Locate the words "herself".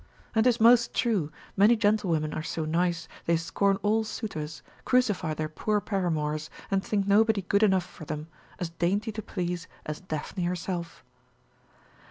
10.45-11.03